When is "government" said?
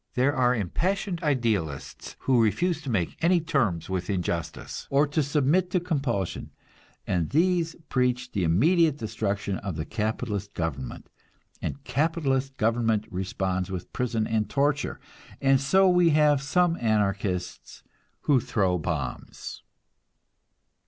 10.55-11.07, 12.57-13.05